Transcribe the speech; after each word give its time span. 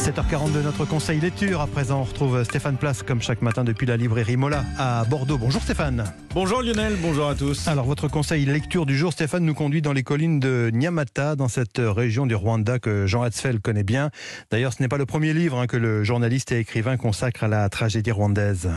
7h40 0.00 0.52
de 0.52 0.62
notre 0.62 0.86
conseil 0.86 1.20
lecture. 1.20 1.60
À 1.60 1.66
présent, 1.66 2.00
on 2.00 2.04
retrouve 2.04 2.42
Stéphane 2.42 2.78
Place 2.78 3.02
comme 3.02 3.20
chaque 3.20 3.42
matin 3.42 3.64
depuis 3.64 3.86
la 3.86 3.98
librairie 3.98 4.38
Mola 4.38 4.64
à 4.78 5.04
Bordeaux. 5.04 5.36
Bonjour 5.36 5.60
Stéphane. 5.60 6.04
Bonjour 6.30 6.62
Lionel, 6.62 6.96
bonjour 7.02 7.28
à 7.28 7.34
tous. 7.34 7.68
Alors 7.68 7.84
votre 7.84 8.08
conseil 8.08 8.46
lecture 8.46 8.86
du 8.86 8.96
jour, 8.96 9.12
Stéphane, 9.12 9.44
nous 9.44 9.52
conduit 9.52 9.82
dans 9.82 9.92
les 9.92 10.02
collines 10.02 10.40
de 10.40 10.70
Nyamata, 10.72 11.36
dans 11.36 11.48
cette 11.48 11.76
région 11.78 12.26
du 12.26 12.34
Rwanda 12.34 12.78
que 12.78 13.06
Jean 13.06 13.20
Hatzfeld 13.20 13.60
connaît 13.60 13.82
bien. 13.82 14.10
D'ailleurs, 14.50 14.72
ce 14.72 14.82
n'est 14.82 14.88
pas 14.88 14.96
le 14.96 15.04
premier 15.04 15.34
livre 15.34 15.58
hein, 15.58 15.66
que 15.66 15.76
le 15.76 16.02
journaliste 16.02 16.50
et 16.50 16.60
écrivain 16.60 16.96
consacre 16.96 17.44
à 17.44 17.48
la 17.48 17.68
tragédie 17.68 18.10
rwandaise. 18.10 18.70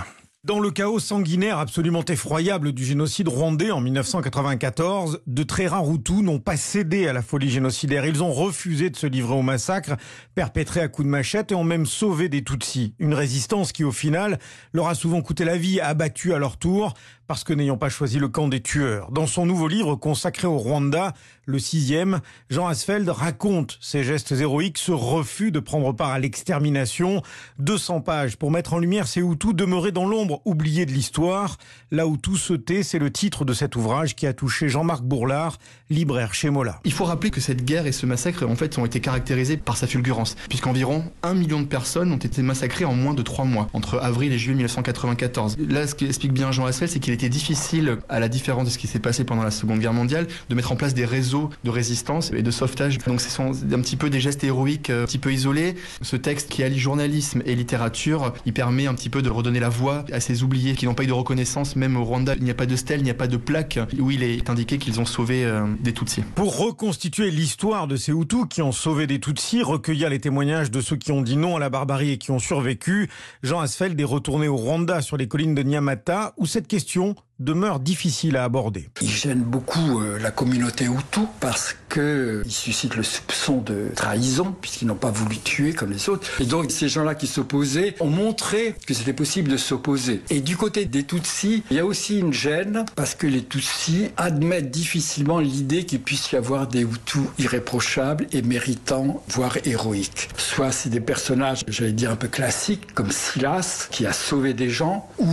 Dans 0.46 0.60
le 0.60 0.72
chaos 0.72 1.00
sanguinaire 1.00 1.58
absolument 1.58 2.04
effroyable 2.04 2.74
du 2.74 2.84
génocide 2.84 3.30
rwandais 3.30 3.72
en 3.72 3.80
1994, 3.80 5.22
de 5.26 5.44
très 5.44 5.68
rares 5.68 5.90
Hutus 5.90 6.22
n'ont 6.22 6.40
pas 6.40 6.58
cédé 6.58 7.08
à 7.08 7.14
la 7.14 7.22
folie 7.22 7.50
génocidaire. 7.50 8.06
Ils 8.06 8.22
ont 8.22 8.34
refusé 8.34 8.90
de 8.90 8.98
se 8.98 9.08
livrer 9.08 9.36
au 9.36 9.42
massacre 9.42 9.96
perpétré 10.36 10.82
à 10.82 10.90
coups 10.90 11.06
de 11.06 11.12
machette 11.12 11.54
et 11.54 11.56
ont 11.56 11.64
même 11.64 11.86
sauvé 11.86 12.28
des 12.28 12.44
Tutsis. 12.44 12.94
Une 13.00 13.14
résistance 13.14 13.72
qui, 13.72 13.86
au 13.86 13.94
final, 13.94 14.38
leur 14.74 14.90
a 14.90 14.96
souvent 14.96 15.22
coûté 15.22 15.46
la 15.46 15.56
vie, 15.56 15.80
abattus 15.80 16.34
à 16.34 16.40
leur 16.40 16.58
tour, 16.58 16.94
parce 17.28 17.46
que 17.46 17.54
n'ayant 17.54 17.78
pas 17.78 17.88
choisi 17.88 18.20
le 18.20 18.28
camp 18.28 18.50
des 18.50 18.62
tueurs. 18.62 19.12
Dans 19.12 19.28
son 19.28 19.46
nouveau 19.46 19.70
livre 19.70 19.96
consacré 19.96 20.46
au 20.46 20.58
Rwanda, 20.58 21.14
le 21.46 21.58
sixième, 21.58 22.20
Jean 22.50 22.68
Asfeld 22.68 23.08
raconte 23.08 23.78
ces 23.82 24.04
gestes 24.04 24.34
héroïques, 24.34 24.78
ce 24.78 24.92
refus 24.92 25.52
de 25.52 25.60
prendre 25.60 25.94
part 25.94 26.12
à 26.12 26.20
l'extermination. 26.20 27.22
200 27.60 28.02
pages 28.02 28.36
pour 28.36 28.52
mettre 28.52 28.74
en 28.74 28.80
lumière 28.80 29.08
ces 29.08 29.22
Hutus 29.22 29.54
demeurés 29.54 29.92
dans 29.94 30.06
l'ombre 30.06 30.33
oublié 30.46 30.86
de 30.86 30.92
l'histoire. 30.92 31.58
Là 31.92 32.08
où 32.08 32.18
tout 32.18 32.38
se 32.38 32.54
tait, 32.54 32.84
c'est 32.84 33.00
le 33.00 33.12
titre 33.12 33.46
de 33.46 33.54
cet 33.54 33.76
ouvrage 33.76 34.16
qui 34.16 34.28
a 34.28 34.34
touché 34.34 34.70
Jean-Marc 34.70 35.04
Bourlard, 35.04 35.58
libraire 35.90 36.34
chez 36.34 36.50
Mola. 36.50 36.80
Il 36.86 36.94
faut 36.94 37.06
rappeler 37.06 37.30
que 37.30 37.42
cette 37.42 37.64
guerre 37.64 37.86
et 37.86 37.92
ce 37.92 38.06
massacre, 38.06 38.48
en 38.48 38.56
fait, 38.56 38.78
ont 38.78 38.86
été 38.86 39.00
caractérisés 39.00 39.58
par 39.58 39.78
sa 39.78 39.88
fulgurance, 39.88 40.36
puisqu'environ 40.50 41.04
un 41.22 41.34
million 41.34 41.62
de 41.62 41.66
personnes 41.66 42.12
ont 42.12 42.18
été 42.18 42.42
massacrées 42.42 42.86
en 42.86 42.96
moins 42.96 43.14
de 43.14 43.22
trois 43.22 43.46
mois, 43.46 43.70
entre 43.74 44.00
avril 44.00 44.32
et 44.32 44.38
juillet 44.38 44.56
1994. 44.56 45.58
Là, 45.70 45.88
ce 45.88 45.96
qui 45.96 46.06
explique 46.06 46.34
bien 46.34 46.52
Jean 46.52 46.66
Hassel, 46.66 46.90
c'est 46.90 47.00
qu'il 47.00 47.14
était 47.14 47.30
difficile, 47.30 47.98
à 48.10 48.20
la 48.20 48.30
différence 48.30 48.66
de 48.66 48.70
ce 48.70 48.78
qui 48.78 48.88
s'est 48.88 49.00
passé 49.00 49.24
pendant 49.24 49.44
la 49.44 49.52
Seconde 49.52 49.80
Guerre 49.80 49.94
mondiale, 49.94 50.28
de 50.50 50.56
mettre 50.56 50.72
en 50.72 50.76
place 50.76 50.94
des 50.94 51.06
réseaux 51.06 51.50
de 51.64 51.70
résistance 51.70 52.32
et 52.32 52.42
de 52.42 52.52
sauvetage. 52.52 52.98
Donc, 53.00 53.22
ce 53.22 53.30
sont 53.30 53.52
un 53.52 53.82
petit 53.82 53.96
peu 53.96 54.10
des 54.10 54.20
gestes 54.20 54.44
héroïques, 54.44 54.90
euh, 54.90 55.04
un 55.04 55.06
petit 55.06 55.18
peu 55.18 55.32
isolés. 55.32 55.76
Ce 56.02 56.16
texte 56.16 56.50
qui 56.50 56.64
allie 56.64 56.80
journalisme 56.80 57.42
et 57.46 57.56
littérature, 57.56 58.34
il 58.46 58.54
permet 58.54 58.88
un 58.88 58.94
petit 58.94 59.10
peu 59.10 59.22
de 59.22 59.30
redonner 59.30 59.60
la 59.60 59.70
voix 59.70 60.06
à 60.12 60.20
ces 60.24 60.44
oubliés 60.44 60.74
qui 60.74 60.86
n'ont 60.86 60.94
pas 60.94 61.04
eu 61.04 61.08
de 61.08 61.14
reconnaissance, 61.14 61.76
même 61.76 61.98
au 61.98 62.04
Rwanda. 62.04 62.36
Il 62.36 62.44
n'y 62.44 62.52
a 62.52 62.56
pas 62.56 62.66
de 62.66 62.76
stèle, 62.76 63.02
il 63.02 63.04
n'y 63.04 63.10
a 63.10 63.16
pas 63.16 63.28
de 63.28 63.38
plaque 63.38 63.80
où 64.00 64.10
il 64.10 64.24
est 64.24 64.50
indiqué 64.50 64.78
qu'ils 64.78 65.00
ont 65.00 65.06
sauvé 65.06 65.44
euh, 65.46 65.66
des 65.82 65.94
Tutsis. 65.94 66.24
Pour 66.36 66.58
reconstituer 66.58 67.30
l'histoire 67.30 67.88
de 67.88 67.96
ces 67.96 68.12
Hutus 68.12 68.46
qui 68.50 68.62
ont 68.62 68.72
sauvé 68.72 69.06
des 69.06 69.20
Tutsis, 69.20 69.62
recueillir 69.62 70.10
les 70.10 70.20
témoignages 70.20 70.72
de 70.72 70.82
ceux 70.82 70.96
qui 70.96 71.12
ont 71.12 71.22
dit 71.22 71.38
non 71.38 71.58
à 71.58 71.60
la 71.60 71.70
barbarie 71.70 72.12
et 72.12 72.18
qui 72.18 72.32
ont 72.32 72.40
survécu, 72.40 73.10
Jean 73.44 73.60
Asfeld 73.60 74.00
est 74.00 74.06
retourné 74.06 74.48
au 74.48 74.56
Rwanda 74.56 75.02
sur 75.02 75.18
les 75.18 75.28
collines 75.28 75.56
de 75.56 75.64
Nyamata 75.64 76.34
où 76.38 76.46
cette 76.46 76.68
question 76.68 77.16
demeure 77.40 77.80
difficile 77.80 78.38
à 78.38 78.44
aborder. 78.44 78.90
Il 79.02 79.10
gêne 79.10 79.42
beaucoup 79.42 80.02
euh, 80.02 80.20
la 80.20 80.32
communauté 80.32 80.86
Hutu 80.86 81.22
parce 81.40 81.76
que 81.90 82.00
euh, 82.00 82.44
suscite 82.48 82.96
le 82.96 83.04
soupçon 83.04 83.58
de 83.58 83.88
trahison 83.96 84.56
puisqu'ils 84.62 84.88
n'ont 84.88 84.96
pas 84.96 85.12
voulu 85.12 85.38
tuer 85.38 85.74
comme 85.74 85.92
les 85.92 86.10
autres. 86.10 86.30
Et 86.42 86.46
donc 86.46 86.72
ces 86.72 86.88
gens-là 86.90 87.16
qui 87.16 87.28
s'opposaient 87.28 87.96
ont 88.00 88.10
montré 88.10 88.76
que 88.86 88.94
c'était 88.94 89.14
possible 89.14 89.50
de 89.50 89.58
s'opposer. 89.58 90.22
Et 90.30 90.42
du 90.42 90.58
côté 90.58 90.86
des 90.86 91.04
Tutsis, 91.04 91.64
il 91.70 91.78
y 91.78 91.80
a 91.80 91.86
aussi 91.86 92.20
une 92.20 92.34
gêne 92.34 92.86
parce 92.96 93.16
que 93.16 93.28
les 93.28 93.44
Tutsis 93.44 94.10
admettent 94.18 94.72
difficilement 94.72 95.40
l'idée 95.40 95.86
qu'il 95.86 96.02
puisse 96.02 96.32
y 96.32 96.36
avoir 96.36 96.68
des 96.68 96.82
Hutus 96.82 97.24
irréprochables 97.40 98.28
et 98.32 98.42
méritants, 98.42 99.24
voire 99.30 99.58
héroïques. 99.66 100.30
Soit 100.38 100.72
c'est 100.72 100.90
des 100.90 101.00
personnages, 101.00 101.64
j'allais 101.68 101.92
dire 101.92 102.12
un 102.12 102.16
peu 102.16 102.28
classiques, 102.28 102.94
comme 102.94 103.12
Silas 103.12 103.88
qui 103.92 104.06
a 104.06 104.14
sauvé 104.14 104.54
des 104.54 104.70
gens, 104.70 105.10
ou 105.18 105.28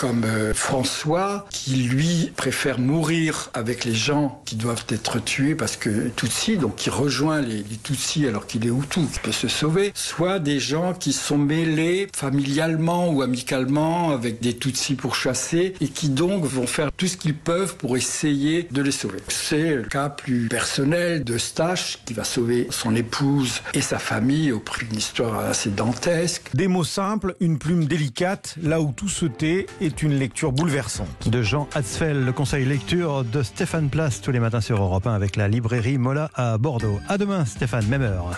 comme 0.00 0.24
euh, 0.24 0.54
François, 0.54 1.46
qui 1.50 1.74
lui 1.74 2.32
préfère 2.34 2.78
mourir 2.78 3.50
avec 3.52 3.84
les 3.84 3.94
gens 3.94 4.40
qui 4.46 4.56
doivent 4.56 4.86
être 4.88 5.22
tués 5.22 5.54
parce 5.54 5.76
que 5.76 6.08
Tutsi, 6.16 6.56
donc 6.56 6.76
qui 6.76 6.88
rejoint 6.88 7.42
les, 7.42 7.58
les 7.58 7.76
Tutsis 7.82 8.26
alors 8.26 8.46
qu'il 8.46 8.64
est 8.64 8.70
Hutu, 8.70 9.00
qui 9.12 9.18
peut 9.22 9.30
se 9.30 9.46
sauver, 9.46 9.92
soit 9.94 10.38
des 10.38 10.58
gens 10.58 10.94
qui 10.94 11.12
sont 11.12 11.36
mêlés 11.36 12.08
familialement 12.16 13.10
ou 13.10 13.20
amicalement 13.20 14.10
avec 14.12 14.40
des 14.40 14.56
Tutsis 14.56 14.94
pourchassés 14.94 15.74
et 15.82 15.88
qui 15.88 16.08
donc 16.08 16.44
vont 16.44 16.66
faire 16.66 16.90
tout 16.92 17.06
ce 17.06 17.18
qu'ils 17.18 17.36
peuvent 17.36 17.76
pour 17.76 17.98
essayer 17.98 18.68
de 18.70 18.80
les 18.80 18.92
sauver. 18.92 19.18
C'est 19.28 19.74
le 19.74 19.82
cas 19.82 20.08
plus 20.08 20.48
personnel 20.48 21.24
de 21.24 21.36
Stache 21.36 21.98
qui 22.06 22.14
va 22.14 22.24
sauver 22.24 22.68
son 22.70 22.96
épouse 22.96 23.60
et 23.74 23.82
sa 23.82 23.98
famille 23.98 24.50
au 24.50 24.60
prix 24.60 24.86
d'une 24.86 24.96
histoire 24.96 25.40
assez 25.40 25.68
dantesque. 25.68 26.48
Des 26.54 26.68
mots 26.68 26.84
simples, 26.84 27.36
une 27.40 27.58
plume 27.58 27.84
délicate, 27.84 28.54
là 28.62 28.80
où 28.80 28.92
tout 28.92 29.10
se 29.10 29.26
tait 29.26 29.66
et 29.82 29.89
est 29.90 30.02
une 30.02 30.14
lecture 30.14 30.52
bouleversante. 30.52 31.28
De 31.28 31.42
Jean 31.42 31.68
Hatzfeld, 31.74 32.24
le 32.24 32.32
conseil 32.32 32.64
lecture 32.64 33.24
de 33.24 33.42
Stéphane 33.42 33.88
Place 33.88 34.20
tous 34.20 34.30
les 34.30 34.38
matins 34.38 34.60
sur 34.60 34.80
Europe 34.80 35.06
1 35.06 35.12
avec 35.12 35.34
la 35.34 35.48
librairie 35.48 35.98
Mola 35.98 36.30
à 36.34 36.58
Bordeaux. 36.58 37.00
À 37.08 37.18
demain 37.18 37.44
Stéphane, 37.44 37.86
même 37.86 38.02
heure. 38.02 38.30